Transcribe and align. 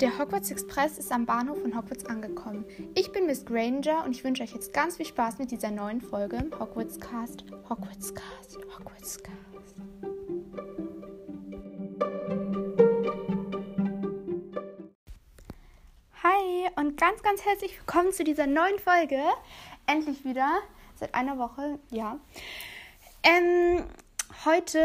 Der 0.00 0.18
Hogwarts 0.18 0.50
Express 0.50 0.96
ist 0.96 1.12
am 1.12 1.26
Bahnhof 1.26 1.60
von 1.60 1.76
Hogwarts 1.76 2.06
angekommen. 2.06 2.64
Ich 2.94 3.12
bin 3.12 3.26
Miss 3.26 3.44
Granger 3.44 4.02
und 4.06 4.12
ich 4.12 4.24
wünsche 4.24 4.42
euch 4.42 4.54
jetzt 4.54 4.72
ganz 4.72 4.96
viel 4.96 5.04
Spaß 5.04 5.38
mit 5.38 5.50
dieser 5.50 5.70
neuen 5.70 6.00
Folge 6.00 6.36
im 6.36 6.58
Hogwarts 6.58 6.98
Cast. 6.98 7.44
Hogwarts 7.68 8.14
Cast, 8.14 8.56
Hogwarts 8.78 9.22
Cast. 9.22 9.76
Hi 16.22 16.70
und 16.76 16.96
ganz, 16.96 17.22
ganz 17.22 17.44
herzlich 17.44 17.76
willkommen 17.76 18.12
zu 18.14 18.24
dieser 18.24 18.46
neuen 18.46 18.78
Folge. 18.78 19.20
Endlich 19.86 20.24
wieder, 20.24 20.60
seit 20.94 21.14
einer 21.14 21.36
Woche, 21.36 21.78
ja. 21.90 22.18
Ähm, 23.22 23.84
heute 24.46 24.82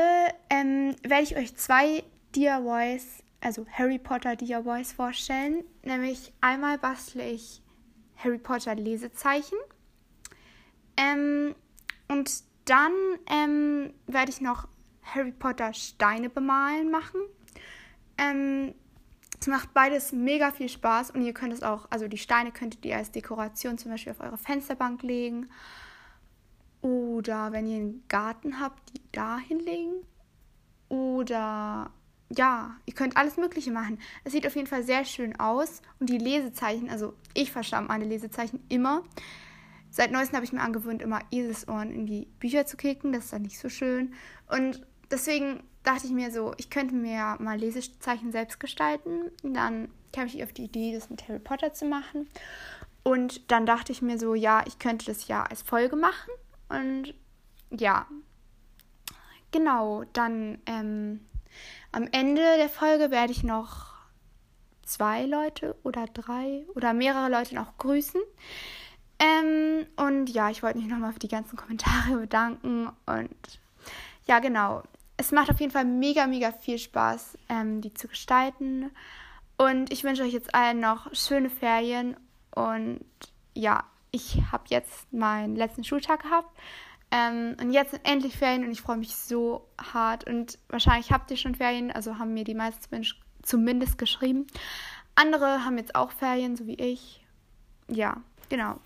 ähm, 0.50 0.93
werde 1.04 1.23
ich 1.23 1.38
euch 1.38 1.55
zwei 1.55 2.04
DIYs 2.36 3.23
also 3.41 3.66
Harry 3.71 3.99
Potter 3.99 4.35
DIYs 4.35 4.94
vorstellen. 4.94 5.63
Nämlich 5.84 6.34
einmal 6.41 6.77
bastle 6.77 7.27
ich 7.30 7.61
Harry 8.17 8.38
Potter 8.38 8.75
Lesezeichen. 8.75 9.58
Ähm, 10.98 11.55
und 12.08 12.44
dann 12.66 12.91
ähm, 13.27 13.94
werde 14.08 14.31
ich 14.31 14.41
noch 14.41 14.67
Harry 15.03 15.31
Potter 15.31 15.73
Steine 15.73 16.30
bemalen 16.30 16.89
machen. 16.89 17.21
Ähm, 18.17 18.73
es 19.39 19.47
macht 19.47 19.73
beides 19.73 20.11
mega 20.11 20.52
viel 20.52 20.70
Spaß 20.70 21.11
und 21.11 21.22
ihr 21.22 21.33
könnt 21.33 21.53
es 21.53 21.61
auch, 21.61 21.88
also 21.91 22.08
die 22.08 22.17
Steine 22.17 22.52
könntet 22.52 22.86
ihr 22.86 22.97
als 22.97 23.11
Dekoration 23.11 23.77
zum 23.77 23.91
Beispiel 23.91 24.13
auf 24.13 24.22
eure 24.22 24.38
Fensterbank 24.38 25.03
legen. 25.03 25.49
Oder 26.81 27.52
wenn 27.52 27.67
ihr 27.67 27.77
einen 27.77 28.03
Garten 28.08 28.59
habt, 28.59 28.95
die 28.95 29.02
da 29.11 29.38
hinlegen. 29.38 30.03
Oder 30.89 31.91
ja, 32.29 32.75
ihr 32.85 32.93
könnt 32.93 33.17
alles 33.17 33.38
Mögliche 33.38 33.71
machen. 33.71 33.99
Es 34.23 34.31
sieht 34.31 34.47
auf 34.47 34.55
jeden 34.55 34.67
Fall 34.67 34.83
sehr 34.83 35.05
schön 35.05 35.39
aus. 35.39 35.81
Und 36.00 36.09
die 36.09 36.17
Lesezeichen, 36.17 36.89
also 36.89 37.13
ich 37.33 37.52
verstand 37.52 37.88
meine 37.88 38.05
Lesezeichen 38.05 38.63
immer. 38.69 39.03
Seit 39.89 40.11
neuestem 40.11 40.35
habe 40.35 40.45
ich 40.45 40.53
mir 40.53 40.61
angewöhnt, 40.61 41.02
immer 41.02 41.22
Eselsohren 41.31 41.91
in 41.91 42.05
die 42.05 42.27
Bücher 42.39 42.66
zu 42.66 42.77
kicken. 42.77 43.13
Das 43.13 43.25
ist 43.25 43.33
dann 43.33 43.44
nicht 43.44 43.59
so 43.59 43.69
schön. 43.69 44.13
Und 44.50 44.85
deswegen 45.11 45.63
dachte 45.83 46.08
ich 46.08 46.13
mir 46.13 46.31
so, 46.31 46.53
ich 46.58 46.69
könnte 46.69 46.95
mir 46.95 47.38
mal 47.39 47.58
Lesezeichen 47.58 48.31
selbst 48.31 48.59
gestalten. 48.59 49.31
Dann 49.44 49.89
kam 50.11 50.25
ich 50.25 50.44
auf 50.44 50.52
die 50.52 50.66
Idee, 50.66 50.94
das 50.94 51.09
mit 51.09 51.28
Harry 51.28 51.39
Potter 51.39 51.73
zu 51.73 51.85
machen. 51.85 52.28
Und 53.03 53.52
dann 53.52 53.67
dachte 53.67 53.91
ich 53.91 54.02
mir 54.02 54.17
so, 54.17 54.33
ja, 54.33 54.63
ich 54.66 54.80
könnte 54.80 55.05
das 55.05 55.28
ja 55.28 55.44
als 55.44 55.61
Folge 55.61 55.95
machen. 55.95 56.31
Und 56.69 57.13
ja, 57.69 58.07
genau, 59.52 60.03
dann 60.13 60.59
ähm, 60.66 61.19
am 61.95 62.09
Ende 62.11 62.41
der 62.57 62.67
Folge 62.67 63.09
werde 63.09 63.31
ich 63.31 63.43
noch 63.43 63.93
zwei 64.83 65.23
Leute 65.23 65.77
oder 65.83 66.05
drei 66.07 66.65
oder 66.75 66.93
mehrere 66.93 67.29
Leute 67.29 67.55
noch 67.55 67.77
grüßen. 67.77 68.19
Ähm, 69.17 69.85
und 69.95 70.29
ja, 70.29 70.49
ich 70.49 70.61
wollte 70.61 70.77
mich 70.77 70.89
nochmal 70.89 71.13
für 71.13 71.19
die 71.19 71.29
ganzen 71.29 71.55
Kommentare 71.55 72.17
bedanken. 72.19 72.89
Und 73.05 73.59
ja, 74.27 74.39
genau. 74.39 74.83
Es 75.16 75.31
macht 75.31 75.49
auf 75.49 75.61
jeden 75.61 75.71
Fall 75.71 75.85
mega, 75.85 76.27
mega 76.27 76.51
viel 76.51 76.79
Spaß, 76.79 77.38
ähm, 77.47 77.79
die 77.79 77.93
zu 77.93 78.09
gestalten. 78.09 78.91
Und 79.57 79.89
ich 79.93 80.03
wünsche 80.03 80.23
euch 80.23 80.33
jetzt 80.33 80.53
allen 80.53 80.81
noch 80.81 81.16
schöne 81.16 81.49
Ferien. 81.49 82.17
Und 82.53 83.05
ja, 83.53 83.85
ich 84.11 84.41
habe 84.51 84.66
jetzt 84.67 85.13
meinen 85.13 85.55
letzten 85.55 85.85
Schultag 85.85 86.23
gehabt. 86.23 86.49
Ähm, 87.16 87.55
und 87.61 87.71
jetzt 87.71 87.91
sind 87.91 88.05
endlich 88.05 88.35
Ferien 88.35 88.66
und 88.66 88.71
ich 88.71 88.81
freue 88.81 88.97
mich 88.97 89.16
so 89.16 89.66
hart. 89.94 90.27
Und 90.27 90.59
wahrscheinlich 90.67 91.13
habt 91.13 91.31
ihr 91.31 91.38
schon 91.38 91.55
Ferien, 91.55 91.89
also 91.91 92.19
haben 92.19 92.33
mir 92.33 92.44
die 92.44 92.53
meisten 92.53 93.05
zumindest 93.41 93.97
geschrieben. 93.97 94.47
Andere 95.16 95.63
haben 95.63 95.77
jetzt 95.77 95.95
auch 95.95 96.11
Ferien, 96.11 96.57
so 96.57 96.67
wie 96.67 96.75
ich. 96.75 97.25
Ja, 97.88 98.17
genau. 98.49 98.80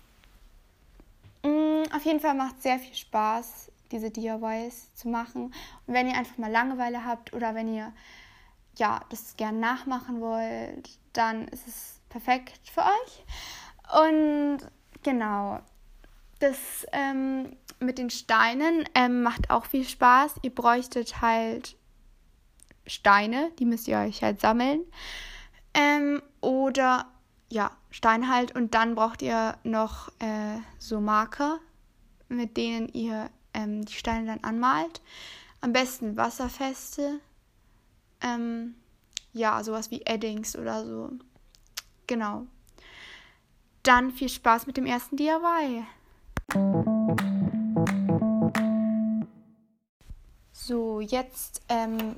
Mhm, 1.42 1.82
auf 1.92 2.04
jeden 2.04 2.20
Fall 2.20 2.34
macht 2.34 2.56
es 2.58 2.62
sehr 2.62 2.78
viel 2.78 2.94
Spaß, 2.94 3.72
diese 3.90 4.12
DIYs 4.12 4.94
zu 4.94 5.08
machen. 5.08 5.46
Und 5.86 5.94
wenn 5.94 6.06
ihr 6.06 6.16
einfach 6.16 6.38
mal 6.38 6.52
Langeweile 6.52 7.04
habt 7.04 7.32
oder 7.32 7.56
wenn 7.56 7.74
ihr 7.74 7.92
ja, 8.76 9.00
das 9.08 9.36
gerne 9.36 9.58
nachmachen 9.58 10.20
wollt, 10.20 10.88
dann 11.14 11.48
ist 11.48 11.66
es 11.66 12.00
perfekt 12.10 12.60
für 12.68 12.82
euch. 12.82 13.24
Und 14.04 14.58
genau, 15.02 15.58
das 16.38 16.86
ähm, 16.92 17.56
mit 17.80 17.98
den 17.98 18.10
Steinen 18.10 18.84
ähm, 18.94 19.22
macht 19.22 19.50
auch 19.50 19.64
viel 19.64 19.86
Spaß. 19.86 20.36
Ihr 20.42 20.54
bräuchtet 20.54 21.20
halt 21.20 21.76
Steine, 22.86 23.50
die 23.58 23.64
müsst 23.64 23.88
ihr 23.88 23.98
euch 23.98 24.22
halt 24.22 24.40
sammeln. 24.40 24.80
Ähm, 25.74 26.22
oder 26.40 27.06
ja, 27.48 27.70
Stein 27.90 28.30
halt. 28.30 28.54
Und 28.54 28.74
dann 28.74 28.94
braucht 28.94 29.22
ihr 29.22 29.56
noch 29.64 30.08
äh, 30.20 30.58
so 30.78 31.00
Marker, 31.00 31.58
mit 32.28 32.56
denen 32.56 32.88
ihr 32.88 33.30
ähm, 33.54 33.84
die 33.84 33.94
Steine 33.94 34.26
dann 34.26 34.44
anmalt. 34.44 35.00
Am 35.60 35.72
besten 35.72 36.16
wasserfeste. 36.16 37.20
Ähm, 38.20 38.74
ja, 39.32 39.62
sowas 39.62 39.90
wie 39.90 40.02
Eddings 40.02 40.56
oder 40.56 40.84
so. 40.84 41.10
Genau. 42.06 42.46
Dann 43.82 44.10
viel 44.10 44.28
Spaß 44.28 44.66
mit 44.66 44.76
dem 44.76 44.86
ersten 44.86 45.16
DIY. 45.16 45.86
So, 50.70 51.00
jetzt 51.00 51.62
ähm, 51.68 52.14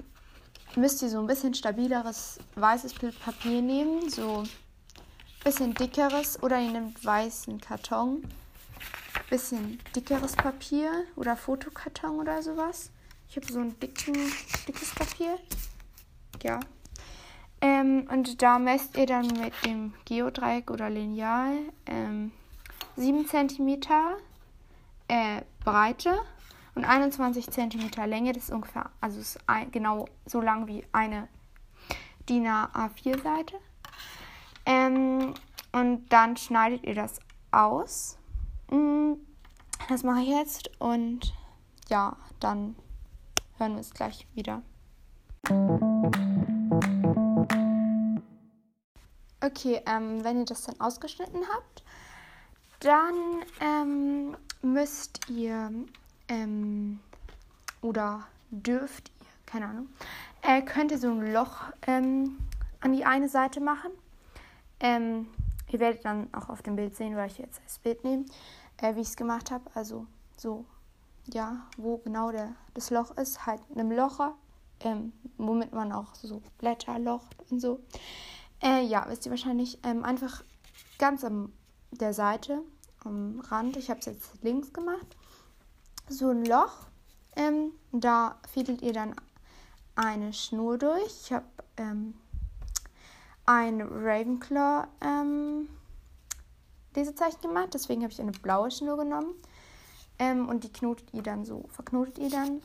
müsst 0.76 1.00
ihr 1.00 1.08
so 1.08 1.18
ein 1.20 1.26
bisschen 1.26 1.54
stabileres 1.54 2.38
weißes 2.56 2.92
Papier 3.24 3.62
nehmen, 3.62 4.10
so 4.10 4.40
ein 4.40 4.48
bisschen 5.42 5.72
dickeres 5.72 6.42
oder 6.42 6.60
ihr 6.60 6.70
nehmt 6.70 7.02
weißen 7.02 7.62
Karton, 7.62 8.22
bisschen 9.30 9.80
dickeres 9.96 10.36
Papier 10.36 11.04
oder 11.16 11.34
Fotokarton 11.34 12.20
oder 12.20 12.42
sowas. 12.42 12.90
Ich 13.30 13.36
habe 13.36 13.50
so 13.50 13.58
ein 13.58 13.80
dicken, 13.80 14.12
dickes 14.68 14.94
Papier. 14.96 15.38
Ja. 16.42 16.60
Ähm, 17.62 18.06
und 18.12 18.42
da 18.42 18.58
messt 18.58 18.98
ihr 18.98 19.06
dann 19.06 19.28
mit 19.28 19.54
dem 19.64 19.94
Geodreieck 20.04 20.70
oder 20.70 20.90
Lineal 20.90 21.56
ähm, 21.86 22.32
7 22.96 23.26
cm 23.26 23.80
äh, 25.08 25.40
Breite 25.64 26.18
und 26.74 26.84
21 26.84 27.50
cm 27.50 27.90
Länge. 28.06 28.32
Das 28.32 28.44
ist 28.44 28.52
ungefähr, 28.52 28.90
also 29.00 29.20
ist 29.20 29.38
ein, 29.46 29.70
genau 29.70 30.06
so 30.26 30.40
lang 30.40 30.66
wie 30.66 30.84
eine 30.92 31.28
DIN 32.28 32.46
A4 32.46 33.22
Seite. 33.22 33.56
Ähm, 34.64 35.34
und 35.72 36.08
dann 36.08 36.36
schneidet 36.36 36.84
ihr 36.84 36.94
das 36.94 37.18
aus. 37.50 38.18
Mm, 38.70 39.14
das 39.88 40.02
mache 40.02 40.20
ich 40.20 40.28
jetzt 40.28 40.70
und 40.78 41.34
ja, 41.88 42.16
dann 42.40 42.76
hören 43.58 43.74
wir 43.74 43.80
es 43.80 43.92
gleich 43.92 44.26
wieder. 44.34 44.62
Okay, 49.44 49.80
ähm, 49.86 50.22
wenn 50.22 50.38
ihr 50.38 50.44
das 50.44 50.62
dann 50.62 50.80
ausgeschnitten 50.80 51.40
habt, 51.52 51.82
dann 52.80 53.14
ähm, 53.60 54.36
müsst 54.62 55.28
ihr 55.28 55.70
ähm, 56.28 57.00
oder 57.80 58.26
dürft 58.50 59.10
ihr, 59.20 59.26
keine 59.46 59.66
Ahnung, 59.66 59.88
äh, 60.42 60.62
könnt 60.62 60.90
ihr 60.90 60.98
so 60.98 61.10
ein 61.10 61.32
Loch 61.32 61.56
ähm, 61.86 62.38
an 62.80 62.92
die 62.92 63.04
eine 63.04 63.28
Seite 63.28 63.60
machen. 63.60 63.90
Ähm, 64.80 65.28
ihr 65.70 65.80
werdet 65.80 66.04
dann 66.04 66.32
auch 66.34 66.48
auf 66.48 66.62
dem 66.62 66.76
Bild 66.76 66.96
sehen, 66.96 67.16
weil 67.16 67.28
ich 67.28 67.38
jetzt 67.38 67.60
als 67.62 67.78
Bild 67.78 68.04
nehme, 68.04 68.24
äh, 68.78 68.94
wie 68.96 69.00
ich 69.00 69.08
es 69.08 69.16
gemacht 69.16 69.50
habe. 69.50 69.64
Also 69.74 70.06
so, 70.36 70.64
ja, 71.32 71.66
wo 71.76 71.98
genau 71.98 72.30
der, 72.32 72.52
das 72.74 72.90
Loch 72.90 73.16
ist, 73.16 73.46
halt 73.46 73.60
einem 73.74 73.92
Locher, 73.92 74.34
ähm, 74.80 75.12
womit 75.38 75.72
man 75.72 75.92
auch 75.92 76.14
so 76.14 76.42
Blätter 76.58 76.98
locht 76.98 77.36
und 77.50 77.60
so. 77.60 77.80
Äh, 78.62 78.84
ja, 78.84 79.04
wisst 79.08 79.26
ihr 79.26 79.30
wahrscheinlich, 79.30 79.78
ähm, 79.84 80.04
einfach 80.04 80.42
ganz 80.98 81.24
am 81.24 81.52
der 81.90 82.14
Seite, 82.14 82.62
am 83.04 83.40
Rand, 83.40 83.76
ich 83.76 83.90
habe 83.90 84.00
es 84.00 84.06
jetzt 84.06 84.42
links 84.42 84.72
gemacht, 84.72 85.16
so 86.08 86.30
ein 86.30 86.44
Loch. 86.44 86.86
Ähm, 87.36 87.72
da 87.92 88.36
fiedelt 88.52 88.82
ihr 88.82 88.92
dann 88.92 89.14
eine 89.94 90.32
Schnur 90.32 90.78
durch. 90.78 91.06
Ich 91.24 91.32
habe 91.32 91.46
ähm, 91.76 92.14
ein 93.46 93.80
Ravenclaw 93.80 94.86
ähm, 95.00 95.68
Lesezeichen 96.94 97.40
gemacht, 97.40 97.70
deswegen 97.72 98.02
habe 98.02 98.12
ich 98.12 98.20
eine 98.20 98.32
blaue 98.32 98.70
Schnur 98.70 98.98
genommen. 98.98 99.34
Ähm, 100.18 100.48
und 100.48 100.64
die 100.64 100.72
knotet 100.72 101.12
ihr 101.12 101.22
dann 101.22 101.44
so, 101.44 101.64
verknotet 101.70 102.18
ihr 102.18 102.30
dann. 102.30 102.62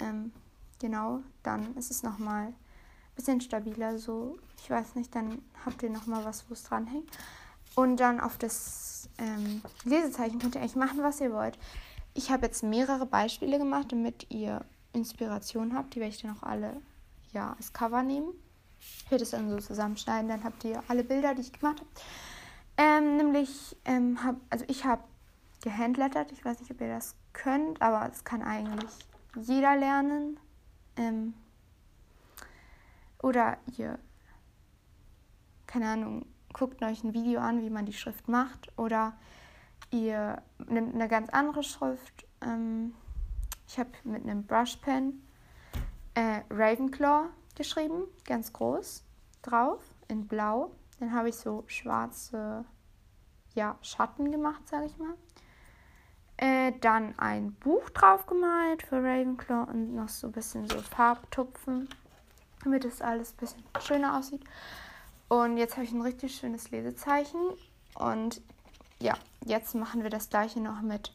Ähm, 0.00 0.32
genau, 0.78 1.20
dann 1.42 1.76
ist 1.76 1.90
es 1.90 2.02
nochmal 2.02 2.46
ein 2.46 2.54
bisschen 3.16 3.40
stabiler 3.40 3.98
so. 3.98 4.38
Ich 4.62 4.70
weiß 4.70 4.94
nicht, 4.94 5.14
dann 5.14 5.42
habt 5.64 5.82
ihr 5.82 5.90
nochmal 5.90 6.24
was, 6.24 6.44
wo 6.48 6.54
es 6.54 6.62
dranhängt. 6.62 7.10
Und 7.74 7.98
dann 7.98 8.20
auf 8.20 8.36
das 8.36 9.08
ähm, 9.18 9.62
Lesezeichen 9.84 10.38
könnt 10.38 10.54
ihr 10.54 10.60
eigentlich 10.60 10.76
machen, 10.76 11.02
was 11.02 11.20
ihr 11.20 11.32
wollt. 11.32 11.58
Ich 12.14 12.30
habe 12.30 12.46
jetzt 12.46 12.62
mehrere 12.62 13.06
Beispiele 13.06 13.58
gemacht, 13.58 13.92
damit 13.92 14.26
ihr 14.30 14.64
Inspiration 14.92 15.74
habt. 15.74 15.94
Die 15.94 16.00
werde 16.00 16.14
ich 16.14 16.22
dann 16.22 16.36
auch 16.36 16.42
alle 16.42 16.80
ja, 17.32 17.54
als 17.56 17.72
Cover 17.72 18.02
nehmen. 18.02 18.32
Ich 18.80 19.10
werde 19.10 19.24
es 19.24 19.30
dann 19.30 19.50
so 19.50 19.58
zusammenschneiden, 19.58 20.28
dann 20.28 20.42
habt 20.42 20.64
ihr 20.64 20.82
alle 20.88 21.04
Bilder, 21.04 21.34
die 21.34 21.42
ich 21.42 21.52
gemacht 21.52 21.80
habe. 21.80 21.90
Ähm, 22.76 23.18
nämlich, 23.18 23.76
ähm, 23.84 24.24
hab, 24.24 24.36
also 24.48 24.64
ich 24.68 24.84
habe 24.84 25.02
gehandlettert. 25.62 26.32
Ich 26.32 26.44
weiß 26.44 26.60
nicht, 26.60 26.70
ob 26.70 26.80
ihr 26.80 26.88
das 26.88 27.14
könnt, 27.32 27.82
aber 27.82 28.08
das 28.08 28.24
kann 28.24 28.42
eigentlich 28.42 28.90
jeder 29.36 29.76
lernen. 29.76 30.38
Ähm, 30.96 31.34
oder 33.22 33.58
ihr, 33.76 33.98
keine 35.66 35.88
Ahnung, 35.88 36.26
guckt 36.52 36.82
euch 36.82 37.04
ein 37.04 37.12
Video 37.12 37.40
an, 37.40 37.62
wie 37.62 37.70
man 37.70 37.86
die 37.86 37.92
Schrift 37.92 38.28
macht. 38.28 38.76
Oder 38.78 39.12
ihr 39.90 40.42
nehmt 40.66 40.94
eine 40.94 41.08
ganz 41.08 41.30
andere 41.30 41.62
Schrift. 41.62 42.26
Ähm, 42.40 42.94
ich 43.66 43.78
habe 43.78 43.90
mit 44.04 44.22
einem 44.22 44.44
Brushpen 44.44 45.26
äh, 46.14 46.40
Ravenclaw 46.50 47.28
geschrieben, 47.56 48.04
ganz 48.24 48.52
groß, 48.52 49.04
drauf, 49.42 49.82
in 50.08 50.26
blau. 50.26 50.70
Dann 50.98 51.12
habe 51.12 51.28
ich 51.28 51.36
so 51.36 51.64
schwarze 51.66 52.64
ja, 53.54 53.76
Schatten 53.82 54.30
gemacht, 54.30 54.68
sage 54.68 54.86
ich 54.86 54.98
mal. 54.98 55.14
Äh, 56.36 56.72
dann 56.80 57.18
ein 57.18 57.52
Buch 57.52 57.90
drauf 57.90 58.26
gemalt 58.26 58.82
für 58.82 58.96
Ravenclaw 58.96 59.70
und 59.70 59.94
noch 59.94 60.08
so 60.08 60.28
ein 60.28 60.32
bisschen 60.32 60.68
so 60.68 60.78
Farbtupfen, 60.78 61.88
damit 62.64 62.84
es 62.84 63.02
alles 63.02 63.32
ein 63.32 63.36
bisschen 63.36 63.62
schöner 63.80 64.16
aussieht. 64.16 64.42
Und 65.28 65.58
jetzt 65.58 65.76
habe 65.76 65.84
ich 65.84 65.92
ein 65.92 66.00
richtig 66.00 66.34
schönes 66.34 66.70
Lesezeichen. 66.70 67.40
Und 67.94 68.40
ja, 69.00 69.14
jetzt 69.44 69.74
machen 69.74 70.02
wir 70.02 70.10
das 70.10 70.30
gleiche 70.30 70.60
noch 70.60 70.80
mit 70.82 71.12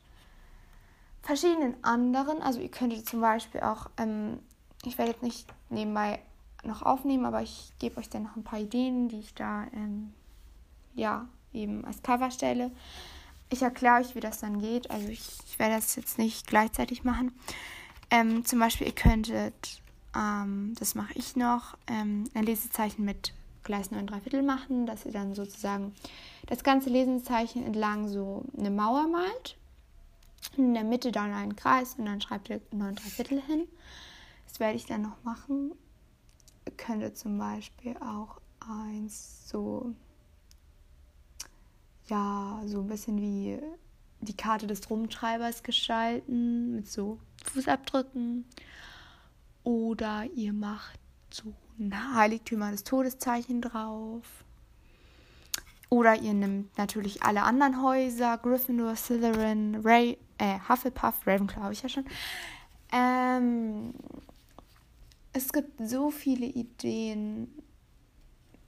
verschiedenen 1.21 1.81
anderen. 1.83 2.41
Also 2.41 2.59
ihr 2.59 2.69
könntet 2.69 3.07
zum 3.07 3.21
Beispiel 3.21 3.61
auch, 3.61 3.89
ähm, 3.97 4.39
ich 4.83 4.97
werde 4.97 5.11
jetzt 5.11 5.23
nicht 5.23 5.47
nebenbei 5.69 6.19
noch 6.63 6.81
aufnehmen, 6.81 7.25
aber 7.25 7.41
ich 7.41 7.71
gebe 7.79 7.97
euch 7.97 8.09
dann 8.09 8.23
noch 8.23 8.35
ein 8.35 8.43
paar 8.43 8.59
Ideen, 8.59 9.07
die 9.07 9.19
ich 9.19 9.33
da 9.33 9.65
ähm, 9.73 10.13
ja 10.95 11.27
eben 11.53 11.85
als 11.85 12.01
Cover 12.03 12.31
stelle. 12.31 12.71
Ich 13.49 13.61
erkläre 13.61 14.01
euch, 14.01 14.15
wie 14.15 14.19
das 14.19 14.39
dann 14.39 14.59
geht. 14.59 14.89
Also 14.89 15.07
ich, 15.07 15.29
ich 15.47 15.59
werde 15.59 15.75
das 15.75 15.95
jetzt 15.95 16.17
nicht 16.17 16.47
gleichzeitig 16.47 17.03
machen. 17.03 17.31
Ähm, 18.09 18.45
zum 18.45 18.59
Beispiel, 18.59 18.87
ihr 18.87 18.95
könntet, 18.95 19.81
ähm, 20.15 20.73
das 20.79 20.95
mache 20.95 21.13
ich 21.13 21.35
noch, 21.35 21.77
ähm, 21.87 22.29
ein 22.33 22.43
Lesezeichen 22.43 23.05
mit 23.05 23.33
Gleis 23.65 23.91
9 23.91 24.07
3 24.07 24.21
Viertel 24.21 24.43
machen, 24.43 24.85
dass 24.85 25.05
ihr 25.05 25.11
dann 25.11 25.35
sozusagen 25.35 25.93
das 26.47 26.63
ganze 26.63 26.89
Lesezeichen 26.89 27.65
entlang 27.65 28.07
so 28.07 28.45
eine 28.57 28.71
Mauer 28.71 29.07
malt. 29.07 29.57
In 30.55 30.73
der 30.73 30.85
Mitte 30.85 31.11
dann 31.11 31.33
einen 31.33 31.57
Kreis 31.57 31.95
und 31.95 32.05
dann 32.05 32.21
schreibt 32.21 32.49
ihr 32.49 32.61
9 32.71 32.95
3 32.95 33.01
Viertel 33.09 33.41
hin. 33.41 33.67
Das 34.47 34.61
werde 34.61 34.77
ich 34.77 34.85
dann 34.85 35.01
noch 35.01 35.21
machen. 35.23 35.73
Ihr 36.65 36.71
könntet 36.77 37.17
zum 37.17 37.37
Beispiel 37.37 37.97
auch 37.97 38.39
eins 38.61 39.49
so 39.49 39.93
ja, 42.07 42.61
so 42.65 42.81
ein 42.81 42.87
bisschen 42.87 43.21
wie 43.21 43.59
die 44.21 44.35
Karte 44.37 44.67
des 44.67 44.89
Rumtreibers 44.89 45.63
gestalten 45.63 46.75
mit 46.75 46.89
so 46.89 47.19
Fußabdrücken. 47.43 48.45
Oder 49.63 50.25
ihr 50.35 50.53
macht 50.53 50.99
so 51.31 51.53
Heiligtümer 52.13 52.71
des 52.71 52.83
Todeszeichen 52.83 53.61
drauf. 53.61 54.23
Oder 55.89 56.15
ihr 56.15 56.33
nehmt 56.33 56.77
natürlich 56.77 57.23
alle 57.23 57.43
anderen 57.43 57.81
Häuser, 57.81 58.37
Gryffindor, 58.37 58.95
Slytherin, 58.95 59.81
Ray, 59.83 60.17
äh, 60.37 60.59
Hufflepuff, 60.67 61.25
Ravenclaw 61.25 61.63
habe 61.63 61.73
ich 61.73 61.83
ja 61.83 61.89
schon. 61.89 62.05
Ähm, 62.91 63.93
es 65.33 65.51
gibt 65.53 65.87
so 65.87 66.11
viele 66.11 66.45
Ideen, 66.45 67.47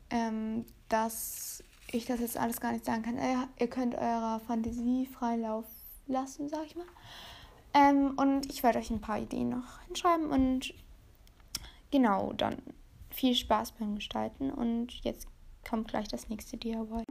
ähm, 0.10 0.66
dass 0.90 1.64
ich 1.92 2.06
das 2.06 2.20
jetzt 2.20 2.38
alles 2.38 2.60
gar 2.60 2.72
nicht 2.72 2.86
sagen 2.86 3.04
kann. 3.04 3.18
Ihr 3.60 3.68
könnt 3.68 3.96
eurer 3.96 4.40
Fantasie 4.46 5.08
freien 5.08 5.42
Lauf 5.42 5.66
lassen, 6.08 6.50
sag 6.50 6.66
ich 6.66 6.76
mal. 6.76 6.86
Ähm, 7.74 8.14
und 8.18 8.46
ich 8.52 8.64
werde 8.64 8.80
euch 8.80 8.90
ein 8.90 9.02
paar 9.02 9.20
Ideen 9.20 9.50
noch 9.50 9.82
hinschreiben 9.88 10.28
und 10.28 10.74
genau, 11.92 12.34
dann 12.34 12.58
viel 13.18 13.34
Spaß 13.34 13.72
beim 13.74 13.96
Gestalten 13.96 14.52
und 14.52 15.04
jetzt 15.04 15.28
kommt 15.68 15.88
gleich 15.88 16.08
das 16.08 16.30
nächste 16.30 16.56
DIY. 16.56 17.04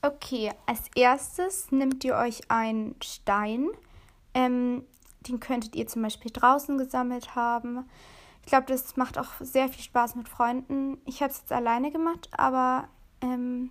Okay, 0.00 0.50
als 0.64 0.84
erstes 0.94 1.70
nehmt 1.70 2.02
ihr 2.04 2.16
euch 2.16 2.50
einen 2.50 2.96
Stein. 3.02 3.68
Ähm, 4.32 4.84
den 5.28 5.38
könntet 5.38 5.76
ihr 5.76 5.86
zum 5.86 6.00
Beispiel 6.00 6.30
draußen 6.32 6.78
gesammelt 6.78 7.34
haben. 7.34 7.84
Ich 8.42 8.48
glaube, 8.48 8.66
das 8.66 8.96
macht 8.96 9.18
auch 9.18 9.32
sehr 9.40 9.68
viel 9.68 9.82
Spaß 9.82 10.14
mit 10.14 10.30
Freunden. 10.30 10.96
Ich 11.04 11.20
habe 11.20 11.30
es 11.30 11.40
jetzt 11.40 11.52
alleine 11.52 11.90
gemacht, 11.90 12.30
aber 12.32 12.88
ähm, 13.20 13.70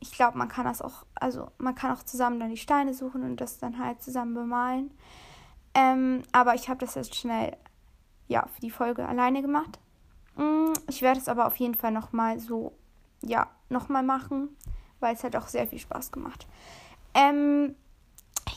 ich 0.00 0.12
glaube, 0.12 0.38
man 0.38 0.48
kann 0.48 0.64
das 0.64 0.80
auch, 0.80 1.04
also 1.14 1.50
man 1.58 1.74
kann 1.74 1.92
auch 1.92 2.02
zusammen 2.02 2.40
dann 2.40 2.50
die 2.50 2.56
Steine 2.56 2.94
suchen 2.94 3.22
und 3.22 3.38
das 3.38 3.58
dann 3.58 3.78
halt 3.78 4.02
zusammen 4.02 4.32
bemalen. 4.32 4.92
Ähm, 5.78 6.24
aber 6.32 6.56
ich 6.56 6.68
habe 6.68 6.80
das 6.80 6.96
jetzt 6.96 7.14
schnell, 7.14 7.56
ja, 8.26 8.44
für 8.52 8.60
die 8.60 8.70
Folge 8.70 9.06
alleine 9.06 9.42
gemacht. 9.42 9.78
Mm, 10.34 10.72
ich 10.88 11.02
werde 11.02 11.20
es 11.20 11.28
aber 11.28 11.46
auf 11.46 11.54
jeden 11.54 11.76
Fall 11.76 11.92
nochmal 11.92 12.40
so, 12.40 12.72
ja, 13.22 13.48
nochmal 13.68 14.02
machen, 14.02 14.48
weil 14.98 15.14
es 15.14 15.22
hat 15.22 15.36
auch 15.36 15.46
sehr 15.46 15.68
viel 15.68 15.78
Spaß 15.78 16.10
gemacht. 16.10 16.48
Ähm, 17.14 17.76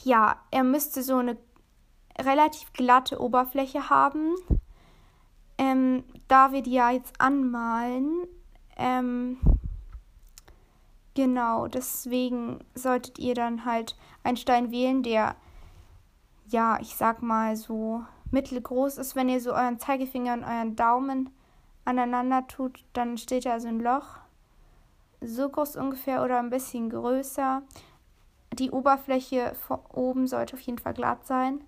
ja, 0.04 0.38
er 0.50 0.64
müsste 0.64 1.04
so 1.04 1.18
eine 1.18 1.38
relativ 2.20 2.74
glatte 2.74 3.22
Oberfläche 3.22 3.92
haben. 3.92 4.34
Ähm, 5.60 6.04
da 6.28 6.52
wir 6.52 6.64
die 6.64 6.74
ja 6.74 6.90
jetzt 6.90 7.22
anmalen, 7.22 8.26
ähm, 8.78 9.38
genau, 11.14 11.68
deswegen 11.68 12.62
solltet 12.74 13.20
ihr 13.20 13.36
dann 13.36 13.64
halt 13.64 13.96
einen 14.24 14.38
Stein 14.38 14.72
wählen, 14.72 15.04
der, 15.04 15.36
ja, 16.52 16.80
ich 16.82 16.96
sag 16.96 17.22
mal 17.22 17.56
so 17.56 18.04
mittelgroß 18.32 18.98
ist. 18.98 19.16
Wenn 19.16 19.30
ihr 19.30 19.42
so 19.42 19.54
euren 19.54 19.80
Zeigefinger 19.80 20.34
und 20.34 20.44
euren 20.44 20.76
Daumen 20.76 21.30
aneinander 21.86 22.48
tut, 22.48 22.84
dann 22.94 23.18
steht 23.18 23.46
da 23.46 23.60
so 23.60 23.68
ein 23.68 23.80
Loch. 23.80 24.20
So 25.22 25.50
groß 25.50 25.76
ungefähr 25.76 26.24
oder 26.24 26.40
ein 26.40 26.50
bisschen 26.50 26.90
größer. 26.90 27.62
Die 28.54 28.72
Oberfläche 28.72 29.54
oben 29.94 30.28
sollte 30.28 30.56
auf 30.56 30.62
jeden 30.62 30.80
Fall 30.80 30.94
glatt 30.94 31.26
sein. 31.26 31.64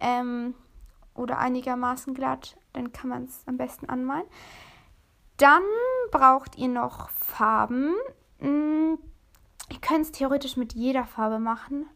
Ähm, 0.00 0.54
oder 1.14 1.38
einigermaßen 1.38 2.14
glatt 2.14 2.56
dann 2.78 2.92
kann 2.92 3.10
man 3.10 3.24
es 3.24 3.42
am 3.46 3.56
besten 3.56 3.88
anmalen. 3.88 4.26
Dann 5.36 5.62
braucht 6.10 6.56
ihr 6.56 6.68
noch 6.68 7.10
Farben. 7.10 7.94
Hm, 8.38 8.98
ihr 9.70 9.80
könnt 9.80 10.02
es 10.02 10.12
theoretisch 10.12 10.56
mit 10.56 10.74
jeder 10.74 11.04
Farbe 11.04 11.38
machen. 11.38 11.86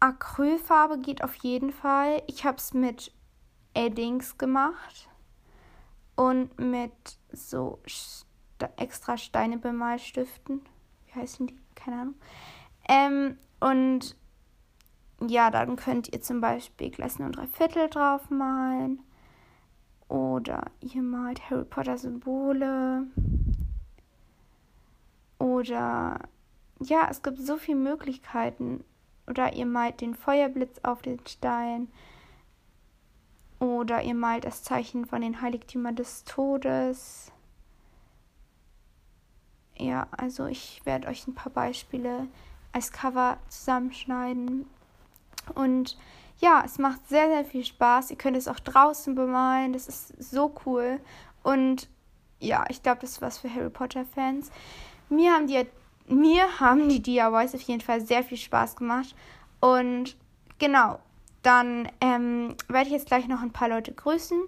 Acrylfarbe 0.00 0.98
geht 0.98 1.24
auf 1.24 1.34
jeden 1.36 1.72
Fall. 1.72 2.22
Ich 2.26 2.44
habe 2.44 2.58
es 2.58 2.74
mit 2.74 3.12
Eddings 3.74 4.38
gemacht 4.38 5.08
und 6.14 6.58
mit 6.58 6.92
so 7.32 7.78
extra 8.76 9.16
Steine 9.16 9.58
Bemalstiften. 9.58 10.62
Wie 11.06 11.20
heißen 11.20 11.46
die? 11.46 11.56
Keine 11.74 12.00
Ahnung. 12.00 12.14
Ähm, 12.88 13.38
und 13.60 14.16
ja, 15.26 15.50
dann 15.50 15.76
könnt 15.76 16.12
ihr 16.12 16.20
zum 16.20 16.40
Beispiel 16.40 16.90
Gläser 16.90 17.24
und 17.24 17.36
drei 17.36 17.46
Viertel 17.46 17.88
drauf 17.88 18.28
malen. 18.30 19.00
Oder 20.08 20.70
ihr 20.80 21.02
malt 21.02 21.50
Harry 21.50 21.64
Potter 21.64 21.98
Symbole. 21.98 23.06
Oder 25.38 26.20
ja, 26.80 27.08
es 27.10 27.22
gibt 27.22 27.38
so 27.38 27.56
viele 27.56 27.78
Möglichkeiten. 27.78 28.84
Oder 29.28 29.54
ihr 29.54 29.66
malt 29.66 30.00
den 30.00 30.14
Feuerblitz 30.14 30.80
auf 30.82 31.02
den 31.02 31.18
Stein. 31.26 31.88
Oder 33.58 34.02
ihr 34.02 34.14
malt 34.14 34.44
das 34.44 34.62
Zeichen 34.62 35.06
von 35.06 35.22
den 35.22 35.40
Heiligtümern 35.40 35.96
des 35.96 36.24
Todes. 36.24 37.32
Ja, 39.76 40.06
also 40.10 40.46
ich 40.46 40.80
werde 40.84 41.08
euch 41.08 41.26
ein 41.26 41.34
paar 41.34 41.52
Beispiele 41.52 42.28
als 42.72 42.92
Cover 42.92 43.38
zusammenschneiden. 43.48 44.66
Und 45.54 45.96
ja, 46.38 46.62
es 46.64 46.78
macht 46.78 47.08
sehr, 47.08 47.28
sehr 47.28 47.44
viel 47.44 47.64
Spaß. 47.64 48.10
Ihr 48.10 48.18
könnt 48.18 48.36
es 48.36 48.48
auch 48.48 48.60
draußen 48.60 49.14
bemalen. 49.14 49.72
Das 49.72 49.88
ist 49.88 50.22
so 50.22 50.54
cool. 50.66 51.00
Und 51.42 51.88
ja, 52.38 52.64
ich 52.68 52.82
glaube, 52.82 53.00
das 53.00 53.12
ist 53.12 53.22
was 53.22 53.38
für 53.38 53.52
Harry 53.52 53.70
Potter-Fans. 53.70 54.50
Mir 55.08 55.32
haben 55.32 55.46
die, 55.46 55.66
mir 56.08 56.60
haben 56.60 56.88
die 56.88 57.02
DIYs 57.02 57.54
auf 57.54 57.62
jeden 57.62 57.80
Fall 57.80 58.00
sehr 58.00 58.22
viel 58.22 58.38
Spaß 58.38 58.76
gemacht. 58.76 59.14
Und 59.60 60.16
genau, 60.58 60.98
dann 61.42 61.88
ähm, 62.00 62.56
werde 62.68 62.86
ich 62.86 62.92
jetzt 62.92 63.06
gleich 63.06 63.28
noch 63.28 63.42
ein 63.42 63.52
paar 63.52 63.68
Leute 63.68 63.92
grüßen. 63.92 64.40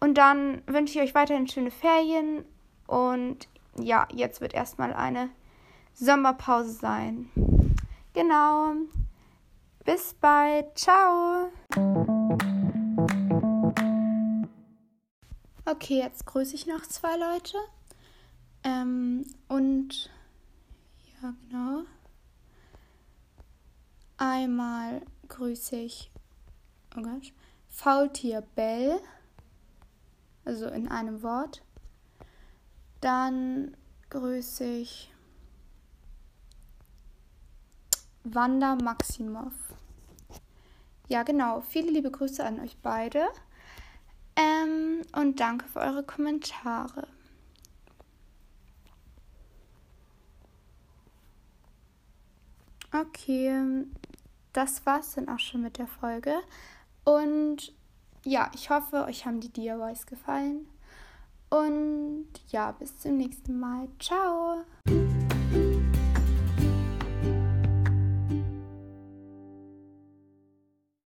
Und 0.00 0.14
dann 0.18 0.62
wünsche 0.66 0.98
ich 0.98 1.04
euch 1.04 1.14
weiterhin 1.14 1.48
schöne 1.48 1.70
Ferien. 1.70 2.44
Und 2.86 3.48
ja, 3.78 4.06
jetzt 4.12 4.40
wird 4.40 4.54
erstmal 4.54 4.92
eine 4.92 5.30
Sommerpause 5.94 6.72
sein. 6.72 7.30
Genau. 8.14 8.72
Bis 9.84 10.14
bald. 10.14 10.78
Ciao. 10.78 11.50
Okay, 15.64 15.98
jetzt 15.98 16.24
grüße 16.26 16.54
ich 16.54 16.66
noch 16.66 16.82
zwei 16.82 17.16
Leute. 17.16 17.58
Ähm, 18.64 19.26
und 19.48 20.10
ja, 21.22 21.34
genau. 21.48 21.82
Einmal 24.16 25.02
grüße 25.28 25.76
ich 25.76 26.10
oh 26.96 27.02
Gott, 27.02 27.32
Faultier 27.68 28.42
Bell, 28.54 29.00
also 30.44 30.66
in 30.68 30.88
einem 30.88 31.22
Wort. 31.22 31.62
Dann 33.00 33.76
grüße 34.10 34.64
ich 34.64 35.12
Wanda 38.24 38.74
Maximov. 38.74 39.52
Ja, 41.08 41.22
genau. 41.22 41.60
Viele 41.60 41.90
liebe 41.90 42.10
Grüße 42.10 42.44
an 42.44 42.60
euch 42.60 42.76
beide. 42.82 43.26
Ähm, 44.36 45.02
und 45.14 45.40
danke 45.40 45.66
für 45.66 45.80
eure 45.80 46.02
Kommentare. 46.02 47.06
Okay, 53.00 53.84
das 54.52 54.84
war's 54.86 55.14
dann 55.14 55.28
auch 55.28 55.38
schon 55.38 55.62
mit 55.62 55.78
der 55.78 55.86
Folge. 55.86 56.34
Und 57.04 57.72
ja, 58.24 58.50
ich 58.54 58.70
hoffe, 58.70 59.04
euch 59.04 59.24
haben 59.24 59.40
die 59.40 59.52
DIYs 59.52 60.06
gefallen. 60.06 60.66
Und 61.50 62.26
ja, 62.48 62.72
bis 62.72 62.98
zum 62.98 63.16
nächsten 63.16 63.58
Mal. 63.58 63.88
Ciao! 64.00 64.64